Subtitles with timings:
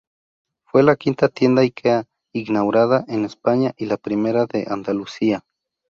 [0.63, 5.45] Fue la quinta tienda Ikea inaugurada en España y la primera de Andalucía.